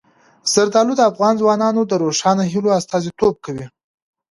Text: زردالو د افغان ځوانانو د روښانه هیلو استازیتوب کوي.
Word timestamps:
زردالو 0.53 0.93
د 0.97 1.01
افغان 1.11 1.33
ځوانانو 1.41 1.81
د 1.85 1.93
روښانه 2.03 2.43
هیلو 2.53 2.69
استازیتوب 2.79 3.35
کوي. 3.45 3.65